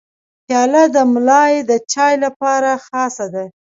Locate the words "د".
0.95-0.95, 1.69-1.71